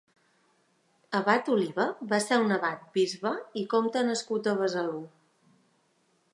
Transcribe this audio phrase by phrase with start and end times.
[1.19, 5.01] abat Oliba va ser un abat, bisbe i comte nascut a Besalú.